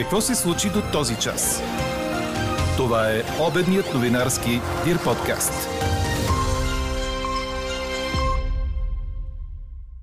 Какво 0.00 0.20
се 0.20 0.34
случи 0.34 0.68
до 0.68 0.82
този 0.92 1.16
час? 1.16 1.62
Това 2.76 3.10
е 3.10 3.22
обедният 3.48 3.94
новинарски 3.94 4.50
Дир 4.84 5.04
подкаст. 5.04 5.52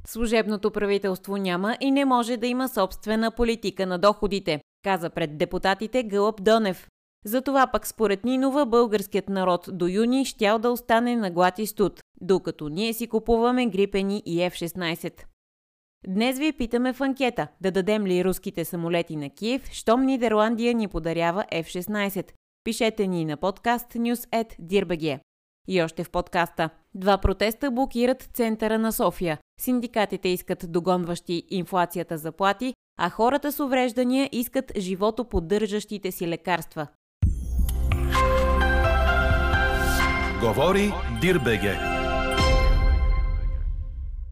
Служебното 0.07 0.71
правителство 0.71 1.37
няма 1.37 1.77
и 1.81 1.91
не 1.91 2.05
може 2.05 2.37
да 2.37 2.47
има 2.47 2.69
собствена 2.69 3.31
политика 3.31 3.85
на 3.85 3.99
доходите, 3.99 4.61
каза 4.83 5.09
пред 5.09 5.37
депутатите 5.37 6.03
Гълъб 6.03 6.43
Донев. 6.43 6.87
Затова 7.25 7.67
пък 7.67 7.87
според 7.87 8.25
Нинова 8.25 8.65
българският 8.65 9.29
народ 9.29 9.69
до 9.71 9.87
юни 9.87 10.25
щял 10.25 10.59
да 10.59 10.71
остане 10.71 11.15
на 11.15 11.31
глад 11.31 11.59
и 11.59 11.67
студ, 11.67 11.99
докато 12.21 12.69
ние 12.69 12.93
си 12.93 13.07
купуваме 13.07 13.65
грипени 13.65 14.23
и 14.25 14.37
F-16. 14.37 15.23
Днес 16.09 16.39
ви 16.39 16.51
питаме 16.51 16.93
в 16.93 17.01
анкета 17.01 17.47
да 17.61 17.71
дадем 17.71 18.07
ли 18.07 18.23
руските 18.23 18.65
самолети 18.65 19.15
на 19.15 19.29
Киев, 19.29 19.69
щом 19.71 20.01
Нидерландия 20.01 20.73
ни 20.73 20.87
подарява 20.87 21.45
F-16. 21.51 22.31
Пишете 22.63 23.07
ни 23.07 23.25
на 23.25 23.37
подкаст 23.37 23.93
news.dirbg. 23.93 25.19
И 25.67 25.81
още 25.81 26.03
в 26.03 26.09
подкаста. 26.09 26.69
Два 26.95 27.17
протеста 27.17 27.71
блокират 27.71 28.29
центъра 28.33 28.79
на 28.79 28.91
София. 28.91 29.37
Синдикатите 29.61 30.29
искат 30.29 30.71
догонващи 30.71 31.43
инфлацията 31.49 32.17
заплати, 32.17 32.73
а 32.99 33.09
хората 33.09 33.51
с 33.51 33.59
увреждания 33.59 34.29
искат 34.31 34.71
живото 34.77 35.25
поддържащите 35.25 36.11
си 36.11 36.27
лекарства. 36.27 36.87
Говори 40.41 40.93
Дирбеге. 41.21 41.96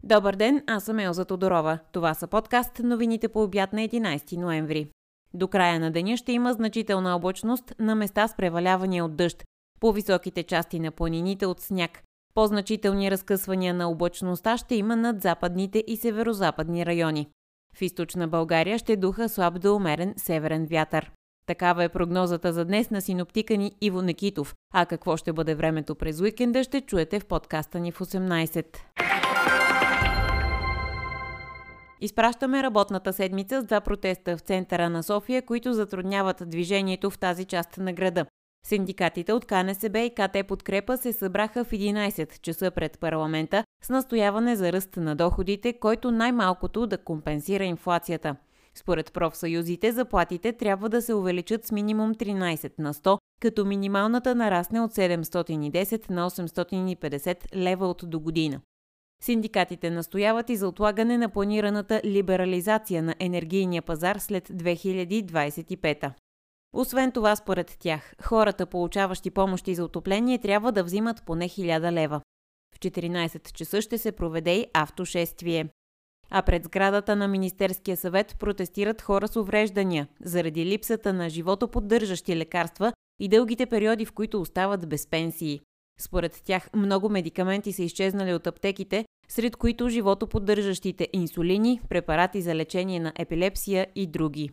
Добър 0.06 0.36
ден, 0.36 0.62
аз 0.66 0.84
съм 0.84 0.98
Елза 0.98 1.24
Тодорова. 1.24 1.78
Това 1.92 2.14
са 2.14 2.26
подкаст 2.26 2.78
новините 2.78 3.28
по 3.28 3.42
обяд 3.42 3.72
на 3.72 3.80
11 3.80 4.36
ноември. 4.36 4.88
До 5.34 5.48
края 5.48 5.80
на 5.80 5.90
деня 5.90 6.16
ще 6.16 6.32
има 6.32 6.52
значителна 6.52 7.16
облачност 7.16 7.74
на 7.78 7.94
места 7.94 8.28
с 8.28 8.36
превалявания 8.36 9.04
от 9.04 9.16
дъжд, 9.16 9.44
по 9.80 9.92
високите 9.92 10.42
части 10.42 10.80
на 10.80 10.90
планините 10.90 11.46
от 11.46 11.60
сняг. 11.60 12.02
По-значителни 12.34 13.10
разкъсвания 13.10 13.74
на 13.74 13.90
облачността 13.90 14.56
ще 14.56 14.74
има 14.74 14.96
над 14.96 15.22
западните 15.22 15.84
и 15.86 15.96
северо-западни 15.96 16.86
райони. 16.86 17.28
В 17.76 17.82
източна 17.82 18.28
България 18.28 18.78
ще 18.78 18.96
духа 18.96 19.28
слаб 19.28 19.60
до 19.60 19.74
умерен 19.74 20.14
северен 20.16 20.66
вятър. 20.66 21.10
Такава 21.46 21.84
е 21.84 21.88
прогнозата 21.88 22.52
за 22.52 22.64
днес 22.64 22.90
на 22.90 23.00
синоптика 23.00 23.56
ни 23.56 23.72
Иво 23.80 24.02
Некитов. 24.02 24.54
А 24.74 24.86
какво 24.86 25.16
ще 25.16 25.32
бъде 25.32 25.54
времето 25.54 25.94
през 25.94 26.20
уикенда 26.20 26.64
ще 26.64 26.80
чуете 26.80 27.20
в 27.20 27.26
подкаста 27.26 27.80
ни 27.80 27.92
в 27.92 27.98
18. 27.98 28.76
Изпращаме 32.00 32.62
работната 32.62 33.12
седмица 33.12 33.60
с 33.60 33.64
два 33.64 33.80
протеста 33.80 34.36
в 34.36 34.40
центъра 34.40 34.90
на 34.90 35.02
София, 35.02 35.42
които 35.42 35.72
затрудняват 35.72 36.42
движението 36.46 37.10
в 37.10 37.18
тази 37.18 37.44
част 37.44 37.78
на 37.78 37.92
града. 37.92 38.26
Синдикатите 38.66 39.32
от 39.32 39.44
КНСБ 39.44 39.98
и 39.98 40.10
КТ 40.10 40.46
Подкрепа 40.48 40.96
се 40.96 41.12
събраха 41.12 41.64
в 41.64 41.70
11 41.70 42.40
часа 42.40 42.70
пред 42.70 42.98
парламента 43.00 43.64
с 43.82 43.90
настояване 43.90 44.56
за 44.56 44.72
ръст 44.72 44.96
на 44.96 45.16
доходите, 45.16 45.72
който 45.72 46.10
най-малкото 46.10 46.86
да 46.86 46.98
компенсира 46.98 47.64
инфлацията. 47.64 48.36
Според 48.74 49.12
профсъюзите, 49.12 49.92
заплатите 49.92 50.52
трябва 50.52 50.88
да 50.88 51.02
се 51.02 51.14
увеличат 51.14 51.66
с 51.66 51.72
минимум 51.72 52.14
13 52.14 52.72
на 52.78 52.94
100, 52.94 53.18
като 53.40 53.64
минималната 53.64 54.34
нарасне 54.34 54.80
от 54.80 54.92
710 54.92 56.10
на 56.10 56.30
850 56.30 57.56
лева 57.56 57.88
от 57.88 58.02
до 58.04 58.20
година. 58.20 58.60
Синдикатите 59.22 59.90
настояват 59.90 60.50
и 60.50 60.56
за 60.56 60.68
отлагане 60.68 61.18
на 61.18 61.28
планираната 61.28 62.00
либерализация 62.04 63.02
на 63.02 63.14
енергийния 63.18 63.82
пазар 63.82 64.16
след 64.16 64.48
2025. 64.48 66.12
Освен 66.72 67.12
това, 67.12 67.36
според 67.36 67.76
тях, 67.80 68.14
хората, 68.22 68.66
получаващи 68.66 69.30
помощи 69.30 69.74
за 69.74 69.84
отопление, 69.84 70.38
трябва 70.38 70.72
да 70.72 70.84
взимат 70.84 71.22
поне 71.26 71.48
1000 71.48 71.92
лева. 71.92 72.20
В 72.74 72.78
14 72.78 73.52
часа 73.52 73.82
ще 73.82 73.98
се 73.98 74.12
проведе 74.12 74.54
и 74.54 74.66
автошествие. 74.74 75.68
А 76.30 76.42
пред 76.42 76.64
сградата 76.64 77.16
на 77.16 77.28
Министерския 77.28 77.96
съвет 77.96 78.36
протестират 78.38 79.02
хора 79.02 79.28
с 79.28 79.36
увреждания, 79.36 80.08
заради 80.20 80.66
липсата 80.66 81.12
на 81.12 81.30
живото 81.30 81.68
поддържащи 81.68 82.36
лекарства 82.36 82.92
и 83.20 83.28
дългите 83.28 83.66
периоди, 83.66 84.04
в 84.04 84.12
които 84.12 84.40
остават 84.40 84.88
без 84.88 85.06
пенсии. 85.06 85.60
Според 86.00 86.42
тях 86.44 86.70
много 86.74 87.08
медикаменти 87.08 87.72
са 87.72 87.82
изчезнали 87.82 88.34
от 88.34 88.46
аптеките, 88.46 89.04
сред 89.28 89.56
които 89.56 89.88
живото 89.88 90.26
поддържащите 90.26 91.08
инсулини, 91.12 91.80
препарати 91.88 92.42
за 92.42 92.54
лечение 92.54 93.00
на 93.00 93.12
епилепсия 93.18 93.86
и 93.94 94.06
други. 94.06 94.50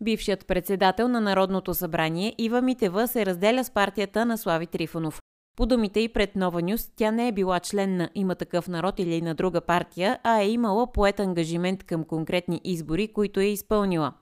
Бившият 0.00 0.46
председател 0.46 1.08
на 1.08 1.20
Народното 1.20 1.74
събрание 1.74 2.34
Ива 2.38 2.62
Митева 2.62 3.08
се 3.08 3.26
разделя 3.26 3.64
с 3.64 3.70
партията 3.70 4.26
на 4.26 4.38
Слави 4.38 4.66
Трифонов. 4.66 5.20
По 5.56 5.66
думите 5.66 6.00
и 6.00 6.12
пред 6.12 6.36
Нова 6.36 6.62
Нюс, 6.62 6.90
тя 6.96 7.10
не 7.10 7.28
е 7.28 7.32
била 7.32 7.60
член 7.60 7.96
на 7.96 8.10
Има 8.14 8.34
такъв 8.34 8.68
народ 8.68 8.98
или 8.98 9.22
на 9.22 9.34
друга 9.34 9.60
партия, 9.60 10.18
а 10.22 10.40
е 10.40 10.50
имала 10.50 10.92
поет 10.92 11.20
ангажимент 11.20 11.84
към 11.84 12.04
конкретни 12.04 12.60
избори, 12.64 13.12
които 13.12 13.40
е 13.40 13.44
изпълнила. 13.44 14.12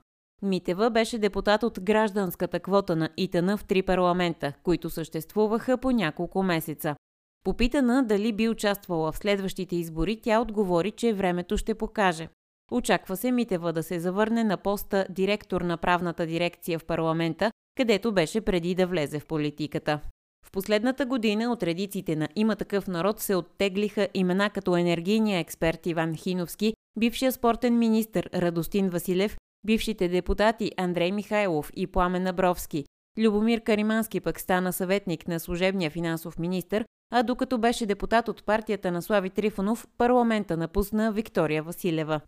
Митева 0.41 0.89
беше 0.89 1.17
депутат 1.17 1.63
от 1.63 1.79
гражданската 1.81 2.59
квота 2.59 2.95
на 2.95 3.09
ИТН 3.17 3.55
в 3.57 3.63
три 3.67 3.81
парламента, 3.81 4.53
които 4.63 4.89
съществуваха 4.89 5.77
по 5.77 5.91
няколко 5.91 6.43
месеца. 6.43 6.95
Попитана 7.43 8.03
дали 8.03 8.33
би 8.33 8.49
участвала 8.49 9.11
в 9.11 9.17
следващите 9.17 9.75
избори, 9.75 10.21
тя 10.21 10.41
отговори, 10.41 10.91
че 10.91 11.13
времето 11.13 11.57
ще 11.57 11.75
покаже. 11.75 12.29
Очаква 12.71 13.17
се 13.17 13.31
Митева 13.31 13.73
да 13.73 13.83
се 13.83 13.99
завърне 13.99 14.43
на 14.43 14.57
поста 14.57 15.05
директор 15.09 15.61
на 15.61 15.77
правната 15.77 16.25
дирекция 16.25 16.79
в 16.79 16.85
парламента, 16.85 17.51
където 17.77 18.11
беше 18.11 18.41
преди 18.41 18.75
да 18.75 18.87
влезе 18.87 19.19
в 19.19 19.25
политиката. 19.25 19.99
В 20.45 20.51
последната 20.51 21.05
година 21.05 21.51
от 21.51 21.63
редиците 21.63 22.15
на 22.15 22.27
Има 22.35 22.55
такъв 22.55 22.87
народ 22.87 23.19
се 23.19 23.35
оттеглиха 23.35 24.07
имена 24.13 24.49
като 24.49 24.77
енергийния 24.77 25.39
експерт 25.39 25.85
Иван 25.85 26.15
Хиновски, 26.15 26.73
бившия 26.99 27.31
спортен 27.31 27.79
министр 27.79 28.23
Радостин 28.33 28.89
Василев, 28.89 29.37
бившите 29.67 30.07
депутати 30.07 30.71
Андрей 30.77 31.11
Михайлов 31.11 31.71
и 31.75 31.87
Пламен 31.87 32.27
Абровски. 32.27 32.83
Любомир 33.17 33.61
Каримански 33.61 34.19
пък 34.19 34.39
стана 34.39 34.73
съветник 34.73 35.27
на 35.27 35.39
служебния 35.39 35.91
финансов 35.91 36.39
министр, 36.39 36.85
а 37.13 37.23
докато 37.23 37.57
беше 37.57 37.85
депутат 37.85 38.27
от 38.27 38.45
партията 38.45 38.91
на 38.91 39.01
Слави 39.01 39.29
Трифонов, 39.29 39.87
парламента 39.97 40.57
напусна 40.57 41.11
Виктория 41.11 41.63
Василева. 41.63 42.21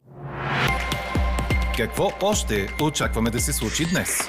Какво 1.78 2.12
още 2.22 2.68
очакваме 2.84 3.30
да 3.30 3.40
се 3.40 3.54
случи 3.54 3.84
днес? 3.94 4.20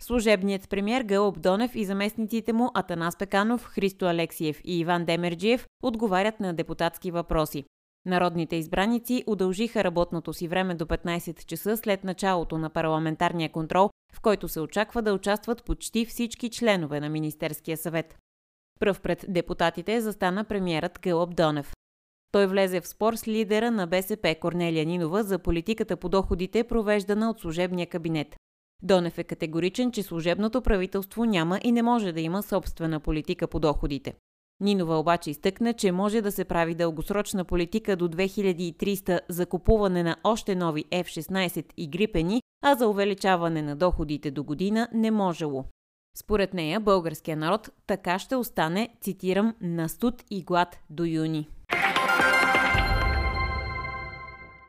Служебният 0.00 0.68
премьер 0.70 1.02
Гълъб 1.02 1.40
Донев 1.40 1.74
и 1.74 1.84
заместниците 1.84 2.52
му 2.52 2.70
Атанас 2.74 3.16
Пеканов, 3.18 3.64
Христо 3.64 4.06
Алексиев 4.06 4.60
и 4.64 4.78
Иван 4.78 5.04
Демерджиев 5.04 5.66
отговарят 5.82 6.40
на 6.40 6.54
депутатски 6.54 7.10
въпроси. 7.10 7.64
Народните 8.06 8.56
избраници 8.56 9.24
удължиха 9.26 9.84
работното 9.84 10.32
си 10.32 10.48
време 10.48 10.74
до 10.74 10.84
15 10.84 11.44
часа 11.44 11.76
след 11.76 12.04
началото 12.04 12.58
на 12.58 12.70
парламентарния 12.70 13.52
контрол, 13.52 13.90
в 14.12 14.20
който 14.20 14.48
се 14.48 14.60
очаква 14.60 15.02
да 15.02 15.14
участват 15.14 15.64
почти 15.64 16.04
всички 16.04 16.50
членове 16.50 17.00
на 17.00 17.08
Министерския 17.08 17.76
съвет. 17.76 18.18
Пръв 18.80 19.00
пред 19.00 19.24
депутатите 19.28 20.00
застана 20.00 20.44
премиерът 20.44 20.98
Гълъб 21.02 21.36
Донев. 21.36 21.72
Той 22.32 22.46
влезе 22.46 22.80
в 22.80 22.88
спор 22.88 23.14
с 23.14 23.28
лидера 23.28 23.70
на 23.70 23.86
БСП 23.86 24.36
Корнелия 24.40 24.86
Нинова 24.86 25.22
за 25.22 25.38
политиката 25.38 25.96
по 25.96 26.08
доходите, 26.08 26.64
провеждана 26.64 27.30
от 27.30 27.40
служебния 27.40 27.86
кабинет. 27.86 28.36
Донев 28.82 29.18
е 29.18 29.24
категоричен, 29.24 29.92
че 29.92 30.02
служебното 30.02 30.62
правителство 30.62 31.24
няма 31.24 31.60
и 31.64 31.72
не 31.72 31.82
може 31.82 32.12
да 32.12 32.20
има 32.20 32.42
собствена 32.42 33.00
политика 33.00 33.46
по 33.46 33.60
доходите. 33.60 34.14
Нинова 34.60 34.98
обаче 34.98 35.30
изтъкна, 35.30 35.72
че 35.72 35.92
може 35.92 36.20
да 36.20 36.32
се 36.32 36.44
прави 36.44 36.74
дългосрочна 36.74 37.44
политика 37.44 37.96
до 37.96 38.08
2300 38.08 39.20
за 39.28 39.46
купуване 39.46 40.02
на 40.02 40.16
още 40.24 40.54
нови 40.54 40.84
F-16 40.84 41.64
и 41.76 41.88
грипени, 41.88 42.42
а 42.62 42.74
за 42.74 42.88
увеличаване 42.88 43.62
на 43.62 43.76
доходите 43.76 44.30
до 44.30 44.44
година 44.44 44.88
не 44.92 45.10
можело. 45.10 45.64
Според 46.16 46.54
нея, 46.54 46.80
българския 46.80 47.36
народ 47.36 47.70
така 47.86 48.18
ще 48.18 48.36
остане, 48.36 48.88
цитирам, 49.00 49.54
на 49.60 49.88
студ 49.88 50.24
и 50.30 50.42
глад 50.42 50.78
до 50.90 51.04
юни. 51.04 51.48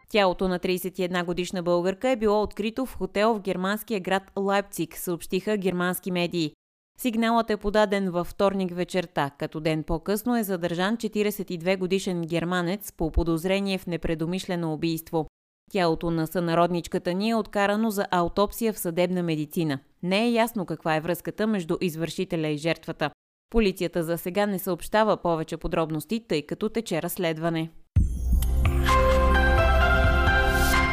Тялото 0.10 0.48
на 0.48 0.60
31 0.60 1.26
годишна 1.26 1.64
българка 1.64 2.10
е 2.10 2.16
било 2.16 2.42
открито 2.42 2.86
в 2.86 2.98
хотел 2.98 3.34
в 3.34 3.42
германския 3.42 4.00
град 4.00 4.32
Лайпциг, 4.40 4.98
съобщиха 4.98 5.58
германски 5.58 6.12
медии. 6.12 6.54
Сигналът 6.98 7.50
е 7.50 7.58
подаден 7.58 8.12
във 8.12 8.28
вторник 8.28 8.76
вечерта, 8.76 9.32
като 9.38 9.60
ден 9.60 9.84
по-късно 9.84 10.38
е 10.38 10.44
задържан 10.44 10.98
42 10.98 11.78
годишен 11.78 12.22
германец 12.22 12.92
по 12.92 13.12
подозрение 13.12 13.78
в 13.78 13.88
непредомишлено 13.88 14.74
убийство. 14.74 15.28
Тялото 15.72 16.12
на 16.12 16.28
сънародничката 16.28 17.14
ни 17.14 17.30
е 17.30 17.36
откарано 17.36 17.90
за 17.90 18.08
аутопсия 18.12 18.74
в 18.74 18.80
съдебна 18.80 19.24
медицина. 19.24 19.80
Не 20.04 20.26
е 20.26 20.32
ясно 20.32 20.66
каква 20.66 20.96
е 20.96 21.02
връзката 21.02 21.48
между 21.48 21.78
извършителя 21.82 22.48
и 22.48 22.58
жертвата. 22.58 23.10
Полицията 23.50 24.04
за 24.04 24.18
сега 24.18 24.46
не 24.46 24.60
съобщава 24.60 25.18
повече 25.18 25.58
подробности, 25.58 26.26
тъй 26.28 26.42
като 26.42 26.70
тече 26.70 27.02
разследване. 27.02 27.70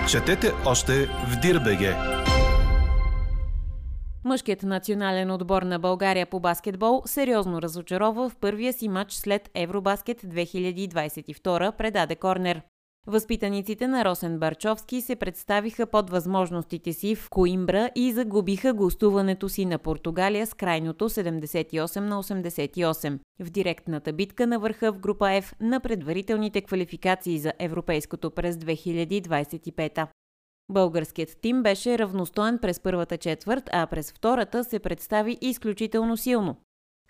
Четете 0.09 0.53
още 0.67 1.07
в 1.07 1.41
Дирбеге. 1.43 1.95
Мъжкият 4.25 4.63
национален 4.63 5.31
отбор 5.31 5.63
на 5.63 5.79
България 5.79 6.27
по 6.27 6.41
баскетбол 6.41 7.03
сериозно 7.07 7.63
разочарова 7.63 8.29
в 8.29 8.37
първия 8.37 8.73
си 8.73 8.89
матч 8.89 9.13
след 9.13 9.51
Евробаскет 9.55 10.23
2022, 10.23 11.77
предаде 11.77 12.17
Корнер. 12.17 12.63
Възпитаниците 13.07 13.89
на 13.89 14.05
Росен 14.05 14.39
Барчовски 14.39 15.01
се 15.01 15.17
представиха 15.17 15.87
под 15.87 16.11
възможностите 16.11 16.93
си 16.93 17.15
в 17.15 17.31
Коимбра 17.31 17.91
и 17.95 18.13
загубиха 18.13 18.73
гостуването 18.73 19.49
си 19.49 19.65
на 19.65 19.79
Португалия 19.79 20.47
с 20.47 20.55
крайното 20.55 21.09
78 21.09 22.01
на 22.01 22.23
88 22.23 23.19
в 23.41 23.51
директната 23.51 24.13
битка 24.13 24.47
на 24.47 24.59
върха 24.59 24.93
в 24.93 24.99
група 24.99 25.25
F 25.25 25.61
на 25.61 25.81
предварителните 25.81 26.61
квалификации 26.61 27.39
за 27.39 27.53
Европейското 27.59 28.31
през 28.31 28.57
2025. 28.57 30.07
Българският 30.69 31.37
тим 31.41 31.63
беше 31.63 31.99
равностоен 31.99 32.59
през 32.59 32.81
първата 32.81 33.19
четвърт, 33.19 33.65
а 33.73 33.87
през 33.87 34.13
втората 34.13 34.65
се 34.65 34.79
представи 34.79 35.39
изключително 35.41 36.17
силно. 36.17 36.57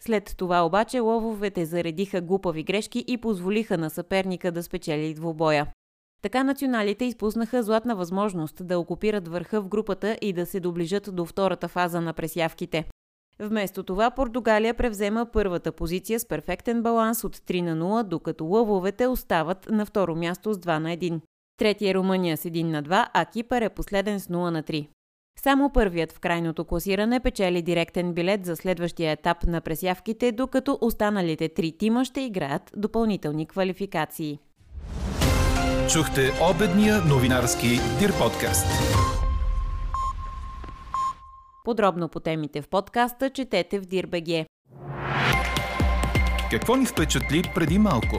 След 0.00 0.34
това 0.36 0.66
обаче 0.66 0.98
лововете 0.98 1.64
заредиха 1.64 2.20
глупави 2.20 2.62
грешки 2.62 3.04
и 3.06 3.18
позволиха 3.18 3.78
на 3.78 3.90
съперника 3.90 4.52
да 4.52 4.62
спечели 4.62 5.14
двубоя. 5.14 5.66
Така 6.22 6.44
националите 6.44 7.04
изпуснаха 7.04 7.62
златна 7.62 7.96
възможност 7.96 8.66
да 8.66 8.78
окупират 8.78 9.28
върха 9.28 9.60
в 9.60 9.68
групата 9.68 10.18
и 10.20 10.32
да 10.32 10.46
се 10.46 10.60
доближат 10.60 11.08
до 11.12 11.26
втората 11.26 11.68
фаза 11.68 12.00
на 12.00 12.12
пресявките. 12.12 12.84
Вместо 13.38 13.82
това 13.82 14.10
Португалия 14.10 14.74
превзема 14.74 15.26
първата 15.32 15.72
позиция 15.72 16.20
с 16.20 16.26
перфектен 16.26 16.82
баланс 16.82 17.24
от 17.24 17.36
3 17.36 17.60
на 17.60 17.84
0, 17.84 18.02
докато 18.02 18.44
лъвовете 18.44 19.06
остават 19.06 19.68
на 19.70 19.86
второ 19.86 20.16
място 20.16 20.54
с 20.54 20.58
2 20.58 20.78
на 20.78 20.88
1. 20.88 21.20
Третия 21.56 21.90
е 21.90 21.94
Румъния 21.94 22.36
с 22.36 22.42
1 22.44 22.62
на 22.62 22.82
2, 22.82 23.08
а 23.14 23.24
Кипър 23.24 23.62
е 23.62 23.68
последен 23.68 24.20
с 24.20 24.26
0 24.26 24.50
на 24.50 24.62
3. 24.62 24.88
Само 25.38 25.72
първият 25.72 26.12
в 26.12 26.20
крайното 26.20 26.64
класиране 26.64 27.20
печели 27.20 27.62
директен 27.62 28.12
билет 28.12 28.46
за 28.46 28.56
следващия 28.56 29.12
етап 29.12 29.44
на 29.46 29.60
пресявките, 29.60 30.32
докато 30.32 30.78
останалите 30.80 31.48
три 31.48 31.72
тима 31.72 32.04
ще 32.04 32.20
играят 32.20 32.62
допълнителни 32.76 33.46
квалификации. 33.46 34.38
Чухте 35.92 36.30
обедния 36.50 37.00
новинарски 37.04 37.68
Дир 37.98 38.12
подкаст. 38.18 38.66
Подробно 41.64 42.08
по 42.08 42.20
темите 42.20 42.62
в 42.62 42.68
подкаста 42.68 43.30
четете 43.30 43.80
в 43.80 43.82
Дирбеге. 43.82 44.46
Какво 46.50 46.76
ни 46.76 46.86
впечатли 46.86 47.42
преди 47.54 47.78
малко? 47.78 48.16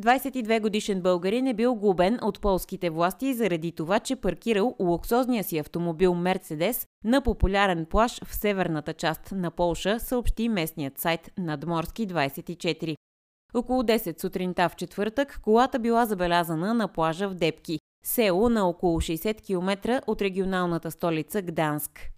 22 0.00 0.60
годишен 0.60 1.00
българин 1.00 1.46
е 1.46 1.54
бил 1.54 1.74
губен 1.74 2.18
от 2.22 2.40
полските 2.40 2.90
власти 2.90 3.34
заради 3.34 3.72
това, 3.72 4.00
че 4.00 4.16
паркирал 4.16 4.76
луксозния 4.80 5.44
си 5.44 5.58
автомобил 5.58 6.14
Мерцедес 6.14 6.86
на 7.04 7.20
популярен 7.20 7.86
плаж 7.90 8.20
в 8.24 8.34
северната 8.34 8.92
част 8.92 9.32
на 9.32 9.50
Полша, 9.50 10.00
съобщи 10.00 10.48
местният 10.48 10.98
сайт 10.98 11.30
Надморски 11.38 12.08
24. 12.08 12.96
Около 13.54 13.82
10 13.82 14.20
сутринта 14.20 14.68
в 14.68 14.76
четвъртък 14.76 15.40
колата 15.42 15.78
била 15.78 16.06
забелязана 16.06 16.74
на 16.74 16.88
плажа 16.88 17.28
в 17.28 17.34
Депки, 17.34 17.78
село 18.04 18.48
на 18.48 18.68
около 18.68 19.00
60 19.00 19.46
км 19.46 20.02
от 20.06 20.22
регионалната 20.22 20.90
столица 20.90 21.42
Гданск. 21.42 22.10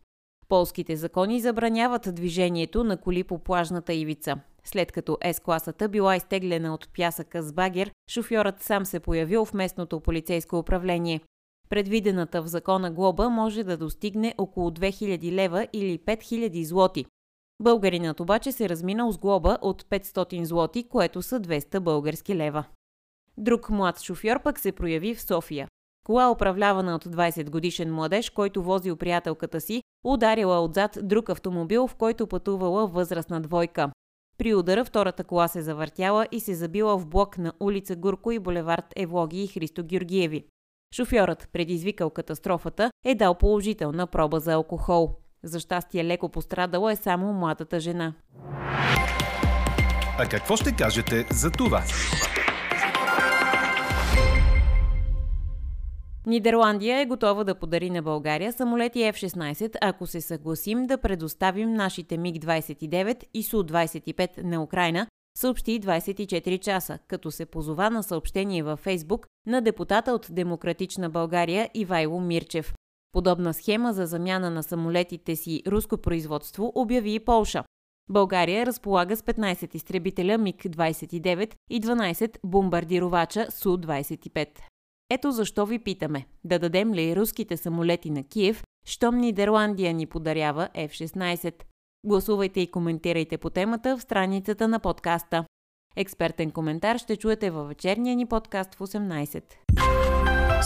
Полските 0.53 0.97
закони 0.97 1.41
забраняват 1.41 2.15
движението 2.15 2.85
на 2.85 2.97
коли 2.97 3.25
по 3.25 3.39
плажната 3.39 3.93
ивица. 3.93 4.37
След 4.65 4.93
като 4.93 5.19
С-класата 5.33 5.89
била 5.89 6.17
изтеглена 6.17 6.75
от 6.75 6.89
пясъка 6.97 7.43
с 7.43 7.53
багер, 7.53 7.91
шофьорът 8.11 8.61
сам 8.61 8.87
се 8.87 9.01
появил 9.01 9.45
в 9.45 9.55
местното 9.55 10.01
полицейско 10.01 10.59
управление. 10.59 11.21
Предвидената 11.69 12.43
в 12.43 12.47
закона 12.47 12.91
глоба 12.91 13.29
може 13.29 13.65
да 13.65 13.77
достигне 13.77 14.35
около 14.39 14.71
2000 14.71 15.33
лева 15.33 15.67
или 15.73 15.99
5000 15.99 16.63
злоти. 16.63 17.07
Българинът 17.63 18.21
обаче 18.21 18.53
се 18.53 18.69
разминал 18.69 19.13
с 19.13 19.19
глоба 19.19 19.59
от 19.61 19.83
500 19.83 20.43
злоти, 20.43 20.89
което 20.89 21.23
са 21.23 21.41
200 21.41 21.81
български 21.81 22.37
лева. 22.37 22.65
Друг 23.39 23.71
млад 23.71 24.01
шофьор 24.01 24.43
пък 24.43 24.59
се 24.59 24.73
прояви 24.73 25.15
в 25.15 25.23
София. 25.23 25.69
Кола, 26.07 26.31
управлявана 26.31 26.95
от 26.95 27.05
20 27.05 27.51
годишен 27.51 27.95
младеж, 27.95 28.31
който 28.31 28.63
возил 28.63 28.97
приятелката 28.97 29.61
си, 29.61 29.83
ударила 30.05 30.65
отзад 30.65 30.99
друг 31.03 31.29
автомобил, 31.29 31.87
в 31.87 31.95
който 31.95 32.27
пътувала 32.27 32.87
възрастна 32.87 33.41
двойка. 33.41 33.91
При 34.39 34.55
удара 34.55 34.85
втората 34.85 35.25
кола 35.25 35.49
се 35.49 35.63
завъртяла 35.63 36.27
и 36.33 36.41
се 36.41 36.55
забила 36.55 36.99
в 36.99 37.07
блок 37.07 37.39
на 37.39 37.53
улица 37.61 37.97
Гурко 37.97 38.33
и 38.33 38.39
булевард 38.39 38.85
Евлоги 38.97 39.43
и 39.43 39.47
Христо 39.47 39.85
Георгиеви. 39.85 40.45
Шофьорът, 40.95 41.49
предизвикал 41.53 42.11
катастрофата, 42.11 42.91
е 43.05 43.15
дал 43.15 43.35
положителна 43.35 44.07
проба 44.07 44.41
за 44.41 44.53
алкохол. 44.53 45.15
За 45.43 45.61
щастие 45.61 46.05
леко 46.05 46.29
пострадала 46.29 46.93
е 46.93 46.97
само 46.97 47.33
младата 47.33 47.81
жена. 47.81 48.15
А 50.19 50.29
какво 50.31 50.57
ще 50.57 50.77
кажете 50.77 51.27
за 51.31 51.51
това? 51.51 51.83
Нидерландия 56.27 57.01
е 57.01 57.07
готова 57.07 57.45
да 57.45 57.55
подари 57.55 57.91
на 57.91 58.03
България 58.03 58.53
самолети 58.53 58.99
F-16, 58.99 59.77
ако 59.81 60.07
се 60.07 60.21
съгласим 60.21 60.87
да 60.87 60.99
предоставим 60.99 61.73
нашите 61.73 62.19
МиГ-29 62.19 63.25
и 63.35 63.43
Су-25 63.43 64.43
на 64.43 64.63
Украина, 64.63 65.07
съобщи 65.39 65.81
24 65.81 66.59
часа, 66.61 66.99
като 67.09 67.31
се 67.31 67.47
позова 67.47 67.91
на 67.91 68.03
съобщение 68.03 68.63
във 68.63 68.81
Фейсбук 68.81 69.27
на 69.47 69.61
депутата 69.61 70.13
от 70.13 70.27
Демократична 70.31 71.11
България 71.11 71.71
Ивайло 71.75 72.21
Мирчев. 72.21 72.75
Подобна 73.13 73.55
схема 73.55 73.93
за 73.93 74.07
замяна 74.07 74.51
на 74.51 74.63
самолетите 74.63 75.37
си 75.37 75.63
руско 75.67 75.99
производство 75.99 76.73
обяви 76.75 77.15
и 77.15 77.21
Полша. 77.21 77.65
България 78.11 78.67
разполага 78.67 79.17
с 79.17 79.23
15 79.23 79.75
изтребителя 79.75 80.39
МиГ-29 80.39 81.55
и 81.71 81.81
12 81.81 82.39
бомбардировача 82.45 83.47
Су-25. 83.51 84.49
Ето 85.11 85.33
защо 85.33 85.67
ви 85.67 85.79
питаме, 85.79 86.27
да 86.45 86.59
дадем 86.59 86.95
ли 86.95 87.17
руските 87.17 87.57
самолети 87.57 88.11
на 88.11 88.25
Киев, 88.25 88.65
щом 88.87 89.19
Нидерландия 89.19 89.95
ни 89.95 90.07
подарява 90.07 90.69
F-16. 90.75 91.63
Гласувайте 92.05 92.61
и 92.61 92.71
коментирайте 92.71 93.39
по 93.39 93.51
темата 93.51 93.97
в 93.97 94.03
страницата 94.03 94.69
на 94.69 94.81
подкаста. 94.81 95.45
Експертен 95.97 96.51
коментар 96.51 96.99
ще 96.99 97.17
чуете 97.17 97.51
във 97.51 97.69
вечерния 97.69 98.17
ни 98.17 98.27
подкаст 98.27 98.75
в 98.75 98.79
18. 98.79 99.43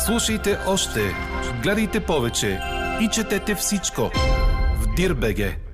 Слушайте 0.07 0.59
още, 0.69 1.01
гледайте 1.63 2.07
повече 2.07 2.61
и 3.03 3.09
четете 3.13 3.55
всичко 3.55 4.03
в 4.81 4.95
Дирбеге. 4.97 5.66